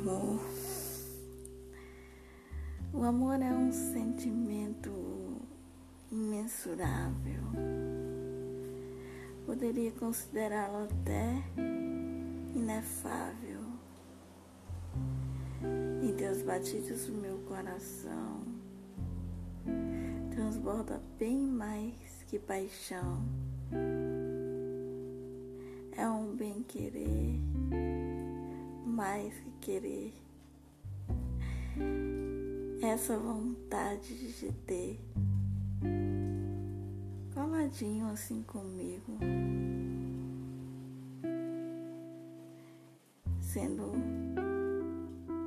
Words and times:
amor. 0.00 0.40
O 2.92 3.04
amor 3.04 3.40
é 3.40 3.52
um 3.52 3.70
sentimento 3.70 4.90
imensurável. 6.10 7.42
Poderia 9.44 9.92
considerá-lo 9.92 10.84
até 10.84 11.42
inefável. 12.54 13.60
Em 16.02 16.14
teus 16.14 16.42
batidos, 16.42 17.08
o 17.08 17.12
meu 17.12 17.38
coração 17.40 18.42
transborda 20.30 21.00
bem 21.18 21.36
mais 21.36 22.24
que 22.26 22.38
paixão. 22.38 23.22
É 25.94 26.08
um 26.08 26.34
bem-querer 26.34 27.38
mais 28.86 29.34
que 29.34 29.50
querer 29.60 30.14
essa 32.82 33.16
vontade 33.18 34.16
de 34.16 34.32
te 34.32 34.52
ter 34.66 35.00
coladinho 37.34 38.08
assim 38.08 38.42
comigo, 38.42 39.18
sendo 43.40 43.92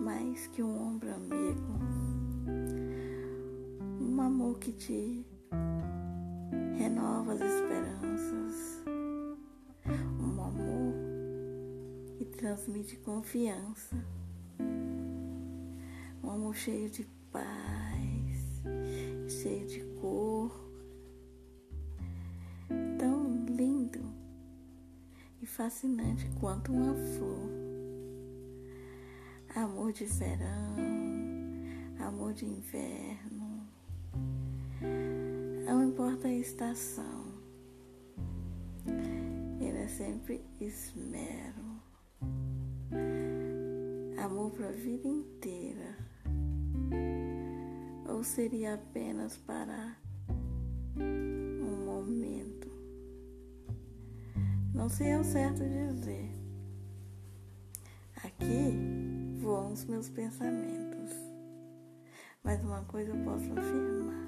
mais 0.00 0.46
que 0.48 0.62
um 0.62 0.88
ombro 0.88 1.14
amigo, 1.14 1.78
um 4.00 4.20
amor 4.20 4.58
que 4.58 4.72
te 4.72 5.24
renova 6.76 7.34
as 7.34 7.40
esperanças, 7.40 8.27
transmite 12.38 12.96
confiança, 12.98 13.96
um 16.22 16.30
amor 16.30 16.54
cheio 16.54 16.88
de 16.88 17.04
paz, 17.32 18.62
cheio 19.28 19.66
de 19.66 19.80
cor, 20.00 20.70
tão 22.96 23.44
lindo 23.44 23.98
e 25.42 25.46
fascinante 25.46 26.30
quanto 26.38 26.72
uma 26.72 26.94
flor. 26.94 27.50
Amor 29.56 29.92
de 29.92 30.04
verão, 30.04 30.76
amor 31.98 32.32
de 32.34 32.46
inverno, 32.46 33.66
não 35.66 35.82
importa 35.82 36.28
a 36.28 36.32
estação, 36.32 37.34
ele 39.60 39.78
é 39.78 39.88
sempre 39.88 40.40
esmero, 40.60 41.67
amor 44.28 44.50
para 44.50 44.68
a 44.68 44.72
vida 44.72 45.08
inteira 45.08 45.96
ou 48.06 48.22
seria 48.22 48.74
apenas 48.74 49.38
para 49.38 49.96
um 50.98 51.86
momento? 51.86 52.68
Não 54.74 54.90
sei 54.90 55.12
ao 55.12 55.24
certo 55.24 55.60
dizer. 55.64 56.30
Aqui 58.22 59.38
voam 59.40 59.72
os 59.72 59.86
meus 59.86 60.10
pensamentos, 60.10 61.10
mas 62.44 62.62
uma 62.62 62.82
coisa 62.84 63.10
eu 63.10 63.24
posso 63.24 63.50
afirmar: 63.58 64.27